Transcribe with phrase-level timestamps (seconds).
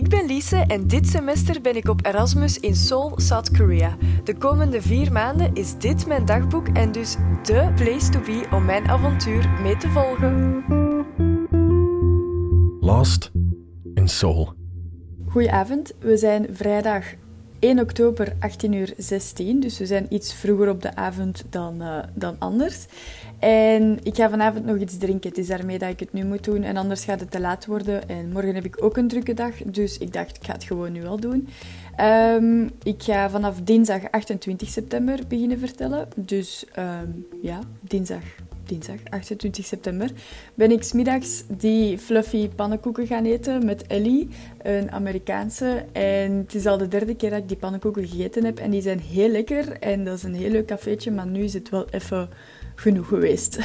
[0.00, 3.96] Ik ben Lise en dit semester ben ik op Erasmus in Seoul, South Korea.
[4.24, 8.64] De komende vier maanden is dit mijn dagboek en dus de place to be om
[8.64, 10.64] mijn avontuur mee te volgen.
[12.80, 13.30] Lost
[13.94, 14.52] in Seoul.
[15.28, 17.04] Goedenavond, we zijn vrijdag
[17.60, 21.98] 1 oktober 18 uur 16, dus we zijn iets vroeger op de avond dan, uh,
[22.14, 22.86] dan anders.
[23.38, 25.28] En ik ga vanavond nog iets drinken.
[25.28, 26.62] Het is daarmee dat ik het nu moet doen.
[26.62, 28.08] En anders gaat het te laat worden.
[28.08, 29.54] En morgen heb ik ook een drukke dag.
[29.64, 31.48] Dus ik dacht, ik ga het gewoon nu al doen.
[32.00, 36.08] Um, ik ga vanaf dinsdag 28 september beginnen vertellen.
[36.16, 38.22] Dus um, ja, dinsdag,
[38.70, 40.10] dinsdag 28 september
[40.54, 44.28] ben ik smiddags die fluffy pannenkoeken gaan eten met Ellie,
[44.62, 45.84] een Amerikaanse.
[45.92, 48.58] En het is al de derde keer dat ik die pannenkoeken gegeten heb.
[48.58, 49.72] En die zijn heel lekker.
[49.72, 51.10] En dat is een heel leuk cafeetje.
[51.10, 52.28] Maar nu is het wel even
[52.80, 53.58] genoeg geweest.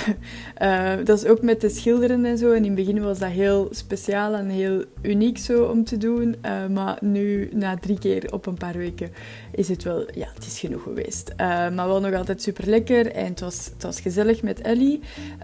[0.62, 2.52] Uh, dat is ook met de schilderen en zo.
[2.52, 6.36] En in het begin was dat heel speciaal en heel uniek zo om te doen.
[6.46, 9.12] Uh, maar nu, na drie keer op een paar weken,
[9.52, 11.30] is het wel, ja, het is genoeg geweest.
[11.30, 13.12] Uh, maar wel nog altijd super lekker.
[13.12, 15.00] En het was, het was gezellig met Ellie.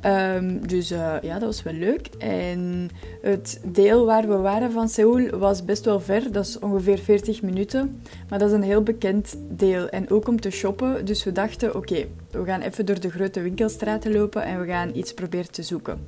[0.05, 2.07] Um, dus ja, dat was wel leuk.
[2.17, 2.89] En
[3.21, 6.31] het deel waar we waren van Seoul was best wel ver.
[6.31, 8.01] Dat is ongeveer 40 minuten.
[8.29, 9.89] Maar dat is een heel bekend deel.
[9.89, 11.05] En ook om te shoppen.
[11.05, 14.95] Dus we dachten, oké, we gaan even door de grote winkelstraten lopen en we gaan
[14.95, 16.07] iets proberen te zoeken.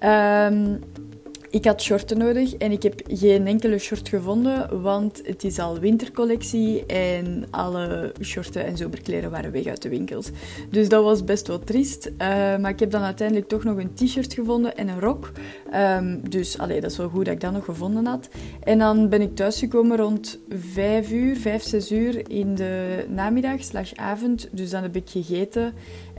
[0.00, 0.80] Um,
[1.54, 5.78] ik had shorten nodig en ik heb geen enkele short gevonden, want het is al
[5.78, 10.30] wintercollectie en alle shorten en zomerkleren waren weg uit de winkels.
[10.70, 12.06] Dus dat was best wel triest.
[12.06, 12.16] Uh,
[12.56, 15.32] maar ik heb dan uiteindelijk toch nog een t-shirt gevonden en een rok.
[15.74, 18.28] Um, dus allee, dat is wel goed dat ik dat nog gevonden had.
[18.62, 23.92] En dan ben ik thuisgekomen rond 5 uur, 5, 6 uur in de namiddag slash
[23.92, 24.48] avond.
[24.52, 25.74] Dus dan heb ik gegeten.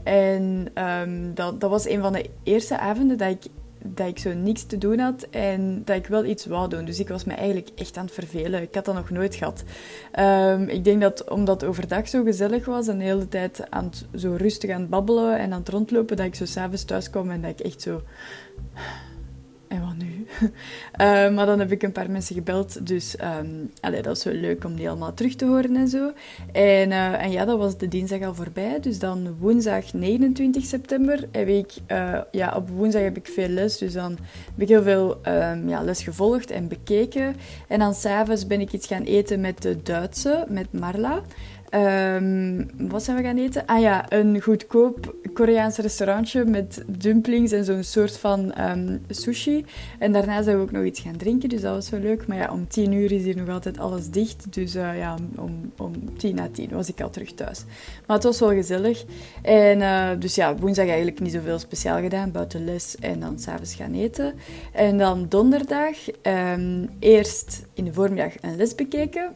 [0.06, 3.50] En um, dat, dat was een van de eerste avonden dat ik
[3.94, 6.84] dat ik zo niks te doen had en dat ik wel iets wou doen.
[6.84, 8.62] Dus ik was me eigenlijk echt aan het vervelen.
[8.62, 9.64] Ik had dat nog nooit gehad.
[10.18, 14.06] Um, ik denk dat omdat overdag zo gezellig was en de hele tijd aan het,
[14.14, 17.30] zo rustig aan het babbelen en aan het rondlopen, dat ik zo s'avonds thuis kwam
[17.30, 18.02] en dat ik echt zo
[19.68, 20.15] en wat nu?
[20.40, 22.86] Uh, maar dan heb ik een paar mensen gebeld.
[22.86, 26.12] Dus um, dat is wel leuk om die allemaal terug te horen en zo.
[26.52, 28.80] En, uh, en ja, dat was de dinsdag al voorbij.
[28.80, 31.72] Dus dan woensdag 29 september heb ik...
[31.92, 33.78] Uh, ja, op woensdag heb ik veel les.
[33.78, 34.10] Dus dan
[34.52, 37.36] heb ik heel veel um, ja, les gevolgd en bekeken.
[37.68, 41.22] En dan s'avonds ben ik iets gaan eten met de Duitse, met Marla.
[41.70, 43.66] Um, wat zijn we gaan eten?
[43.66, 48.52] Ah ja, een goedkoop Koreaans restaurantje met dumplings en zo'n soort van
[49.08, 49.64] sushi.
[49.98, 52.26] En daarna zijn we ook nog iets gaan drinken, dus dat was wel leuk.
[52.26, 54.52] Maar ja, om tien uur is hier nog altijd alles dicht.
[54.52, 57.64] Dus uh, ja, om, om tien na tien was ik al terug thuis.
[58.06, 59.04] Maar het was wel gezellig.
[59.42, 63.74] En uh, dus ja, woensdag eigenlijk niet zoveel speciaal gedaan, buiten les en dan s'avonds
[63.74, 64.34] gaan eten.
[64.72, 69.34] En dan donderdag um, eerst in de voormiddag een les bekeken.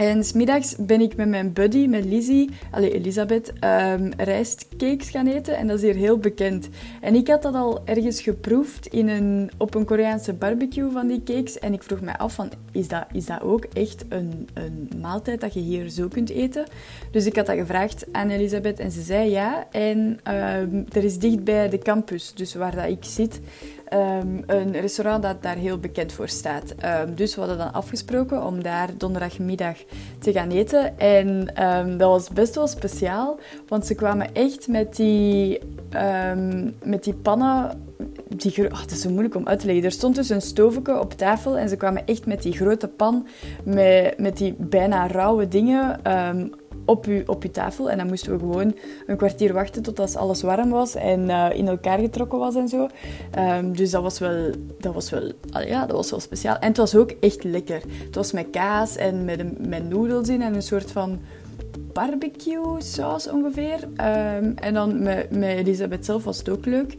[0.00, 5.56] En smiddags ben ik met mijn buddy, met Lizzie, allez, Elisabeth, um, rijstcakes gaan eten.
[5.56, 6.68] En dat is hier heel bekend.
[7.00, 11.22] En ik had dat al ergens geproefd in een, op een Koreaanse barbecue van die
[11.22, 11.58] cakes.
[11.58, 15.40] En ik vroeg me af, van, is, dat, is dat ook echt een, een maaltijd
[15.40, 16.64] dat je hier zo kunt eten?
[17.10, 19.66] Dus ik had dat gevraagd aan Elisabeth en ze zei ja.
[19.70, 23.40] En um, er is dicht bij de campus, dus waar dat ik zit,
[23.94, 26.74] Um, een restaurant dat daar heel bekend voor staat.
[26.84, 29.76] Um, dus we hadden dan afgesproken om daar donderdagmiddag
[30.18, 30.98] te gaan eten.
[30.98, 31.28] En
[31.66, 35.60] um, dat was best wel speciaal, want ze kwamen echt met die,
[36.82, 37.88] met die pannen.
[38.28, 39.84] Die, oh, het is zo moeilijk om uit te leggen.
[39.84, 43.26] Er stond dus een stovenke op tafel en ze kwamen echt met die grote pan
[43.64, 46.00] met, met die bijna rauwe dingen
[46.84, 47.90] op je, op tafel.
[47.90, 48.74] En dan moesten we gewoon
[49.06, 52.88] een kwartier wachten tot alles warm was en uh, in elkaar getrokken was en zo.
[53.38, 55.32] Um, dus dat was wel, dat was wel,
[55.66, 56.58] ja, dat was wel speciaal.
[56.58, 57.82] En het was ook echt lekker.
[58.04, 61.20] Het was met kaas en met, met noedels in en een soort van
[62.00, 63.82] barbecue saus ongeveer.
[63.82, 66.92] Um, en dan met, met Elisabeth zelf was het ook leuk.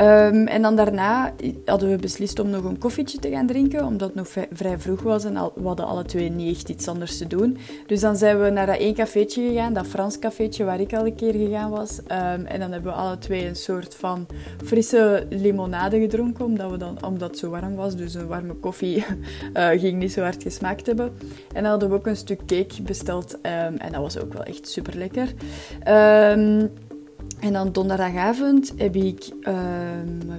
[0.00, 1.32] Um, en dan daarna
[1.64, 5.02] hadden we beslist om nog een koffietje te gaan drinken, omdat het nog vrij vroeg
[5.02, 7.58] was en al, we hadden alle twee niet echt iets anders te doen.
[7.86, 11.06] Dus dan zijn we naar dat één cafeetje gegaan, dat Frans cafeetje waar ik al
[11.06, 11.98] een keer gegaan was.
[11.98, 14.26] Um, en dan hebben we alle twee een soort van
[14.64, 17.96] frisse limonade gedronken, omdat, we dan, omdat het zo warm was.
[17.96, 19.04] Dus een warme koffie
[19.56, 21.12] uh, ging niet zo hard gesmaakt hebben.
[21.52, 24.68] En dan hadden we ook een stuk cake besteld en dat was ook wel echt
[24.68, 25.28] super lekker.
[25.88, 26.70] Um,
[27.40, 30.33] en dan donderdagavond heb ik, ehm,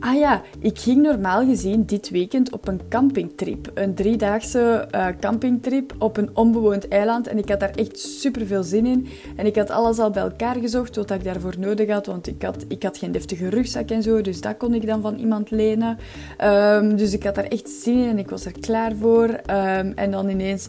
[0.00, 3.70] Ah ja, ik ging normaal gezien dit weekend op een campingtrip.
[3.74, 7.26] Een driedaagse uh, campingtrip op een onbewoond eiland.
[7.26, 9.06] En ik had daar echt super veel zin in.
[9.36, 12.06] En ik had alles al bij elkaar gezocht wat ik daarvoor nodig had.
[12.06, 14.20] Want ik had, ik had geen deftige rugzak en zo.
[14.20, 15.98] Dus dat kon ik dan van iemand lenen.
[16.36, 19.28] Ehm, dus ik had daar echt zin in en ik was er klaar voor.
[19.28, 20.68] Ehm, en dan ineens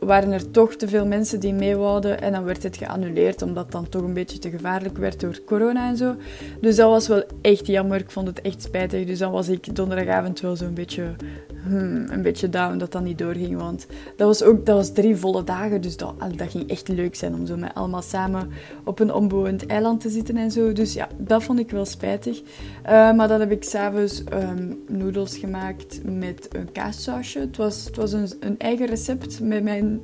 [0.00, 2.20] waren er toch te veel mensen die mee wouden.
[2.20, 5.40] En dan werd het geannuleerd omdat het dan toch een beetje te gevaarlijk werd door
[5.44, 6.14] corona en zo.
[6.60, 7.79] Dus dat was wel echt jammer.
[7.88, 9.06] Ik vond het echt spijtig.
[9.06, 11.14] Dus dan was ik donderdagavond wel zo'n beetje,
[11.62, 13.56] hmm, een beetje down dat dat niet doorging.
[13.56, 13.86] Want
[14.16, 15.80] dat was ook dat was drie volle dagen.
[15.80, 18.50] Dus dat, dat ging echt leuk zijn om zo met allemaal samen
[18.84, 20.72] op een onbewoond eiland te zitten en zo.
[20.72, 22.40] Dus ja, dat vond ik wel spijtig.
[22.40, 27.38] Uh, maar dan heb ik s'avonds um, noedels gemaakt met een kaassausje.
[27.38, 30.00] Het was, het was een, een eigen recept met mijn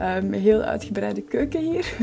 [0.00, 1.96] um, heel uitgebreide keuken hier.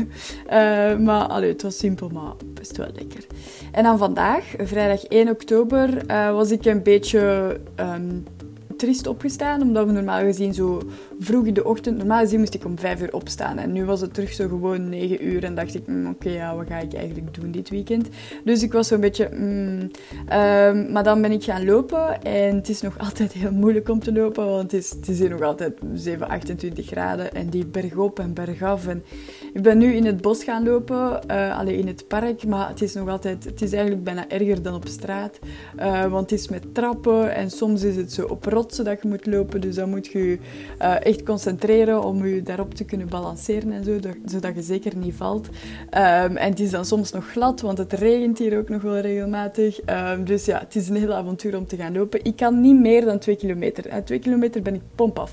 [0.46, 3.26] Uh, maar allee, het was simpel, maar best wel lekker.
[3.72, 8.24] En dan vandaag, vrijdag 1 oktober, uh, was ik een beetje um,
[8.76, 10.82] triest opgestaan, omdat we normaal gezien zo
[11.18, 13.58] vroeg in de ochtend, normaal gezien moest ik om vijf uur opstaan.
[13.58, 15.44] En nu was het terug zo gewoon negen uur.
[15.44, 18.08] En dacht ik, mm, oké, ja, wat ga ik eigenlijk doen dit weekend?
[18.44, 19.90] Dus ik was zo'n beetje, mm,
[20.28, 22.22] ehm, maar dan ben ik gaan lopen.
[22.22, 25.18] En het is nog altijd heel moeilijk om te lopen, want het is, het is
[25.18, 27.34] hier nog altijd 7, 28 graden.
[27.34, 28.86] En die bergop en bergaf.
[28.86, 29.04] En
[29.52, 32.46] ik ben nu in het bos gaan lopen, uh, alleen in het park.
[32.46, 35.38] Maar het is nog altijd, het is eigenlijk bijna erger dan op straat.
[35.78, 39.08] Uh, want het is met trappen en soms is het zo op rotsen dat je
[39.08, 39.60] moet lopen.
[39.60, 40.38] Dus dan moet je
[40.82, 45.14] uh, echt concentreren om je daarop te kunnen balanceren en zo, zodat je zeker niet
[45.14, 45.46] valt.
[45.46, 48.98] Um, en het is dan soms nog glad, want het regent hier ook nog wel
[48.98, 49.80] regelmatig.
[49.86, 52.24] Um, dus ja, het is een heel avontuur om te gaan lopen.
[52.24, 53.86] Ik kan niet meer dan twee kilometer.
[53.86, 55.28] En twee kilometer ben ik pomp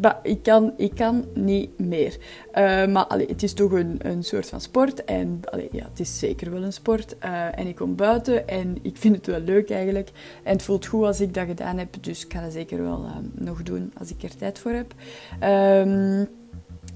[0.00, 2.16] af ik kan, ik kan niet meer.
[2.54, 5.04] Uh, maar het is toch een, een soort van sport.
[5.04, 5.40] En
[5.70, 7.16] ja, het is zeker wel een sport.
[7.24, 10.10] Uh, en ik kom buiten en ik vind het wel leuk eigenlijk.
[10.42, 11.94] En het voelt goed als ik dat gedaan heb.
[12.00, 14.94] Dus ik ga dat zeker wel uh, nog doen als ik er tijd voor heb.
[15.42, 16.28] Um,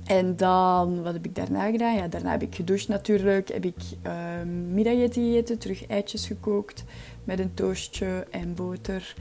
[0.06, 1.94] en dan, wat heb ik daarna gedaan?
[1.94, 3.48] Ja, daarna heb ik gedoucht natuurlijk.
[3.48, 3.76] Heb ik
[4.68, 6.84] middageten gegeten, terug eitjes gekookt
[7.24, 9.14] met een toastje en boter.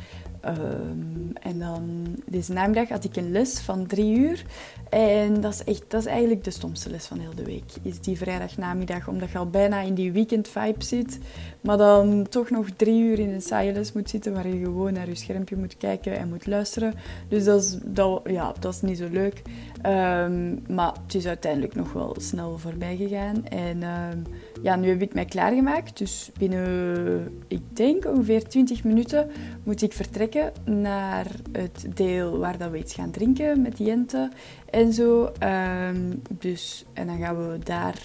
[0.46, 4.46] Um, en dan deze namiddag had ik een les van drie uur.
[4.90, 7.64] En dat is, echt, dat is eigenlijk de stomste les van heel de week.
[7.82, 11.20] Is die vrijdagnamiddag, omdat je al bijna in die weekend vibe zit.
[11.62, 14.34] Maar dan toch nog drie uur in een saaie les moet zitten.
[14.34, 16.94] Waar je gewoon naar je schermpje moet kijken en moet luisteren.
[17.28, 17.78] Dus dat is,
[18.24, 19.42] ja, dat is niet zo leuk.
[19.86, 23.46] Um, maar het is uiteindelijk nog wel snel voorbij gegaan.
[23.46, 24.24] En um,
[24.62, 25.98] ja, nu heb ik mij klaargemaakt.
[25.98, 29.30] Dus binnen, ik denk ongeveer 20 minuten
[29.64, 30.31] moet ik vertrekken
[30.66, 34.30] naar het deel waar dat we iets gaan drinken met Jente
[34.70, 35.32] en zo.
[35.44, 37.96] Um, dus, en dan gaan we daar...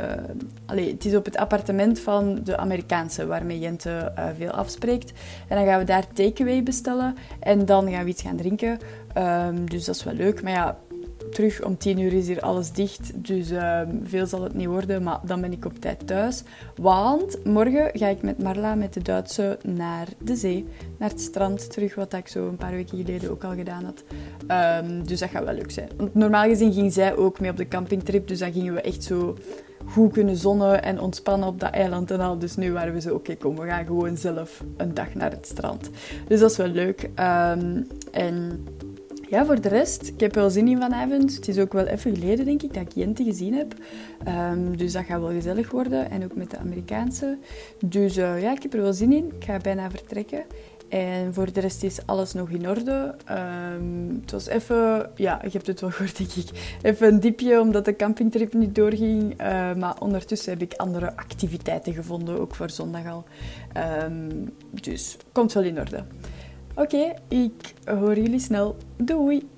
[0.00, 5.12] Uh, het is op het appartement van de Amerikaanse, waarmee Jente uh, veel afspreekt.
[5.48, 7.14] En dan gaan we daar takeaway bestellen.
[7.40, 8.78] En dan gaan we iets gaan drinken.
[9.16, 10.42] Um, dus dat is wel leuk.
[10.42, 10.78] Maar ja,
[11.30, 13.12] terug om tien uur is hier alles dicht.
[13.14, 16.42] Dus uh, veel zal het niet worden, maar dan ben ik op tijd thuis.
[16.76, 20.66] Want morgen ga ik met Marla, met de Duitse, naar de zee.
[20.98, 24.02] Naar het strand terug, wat ik zo een paar weken geleden ook al gedaan had.
[24.84, 25.88] Um, dus dat gaat wel leuk zijn.
[26.12, 28.28] Normaal gezien ging zij ook mee op de campingtrip.
[28.28, 29.36] Dus dan gingen we echt zo
[29.86, 32.38] goed kunnen zonnen en ontspannen op dat eiland en al.
[32.38, 35.46] Dus nu waren we zo, oké, kom, we gaan gewoon zelf een dag naar het
[35.46, 35.90] strand.
[36.28, 37.02] Dus dat is wel leuk.
[37.02, 38.64] Um, en
[39.28, 41.34] ja, voor de rest, ik heb wel zin in vanavond.
[41.34, 43.74] Het is ook wel even geleden, denk ik, dat ik Jente gezien heb.
[44.28, 46.10] Um, dus dat gaat wel gezellig worden.
[46.10, 47.38] En ook met de Amerikaanse.
[47.84, 49.32] Dus uh, ja, ik heb er wel zin in.
[49.38, 50.44] Ik ga bijna vertrekken.
[50.88, 53.14] En voor de rest is alles nog in orde.
[53.30, 56.76] Um, het was even, ja, je hebt het wel gehoord, denk ik.
[56.82, 59.40] Even een diepje omdat de campingtrip niet doorging.
[59.40, 63.24] Uh, maar ondertussen heb ik andere activiteiten gevonden, ook voor zondag al.
[64.04, 66.04] Um, dus komt wel in orde.
[66.78, 68.76] Oké, ik hoor jullie snel.
[68.96, 69.48] Doei!